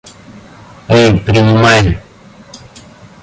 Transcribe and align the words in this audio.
Эй, 0.99 1.13
принимай! 1.27 1.85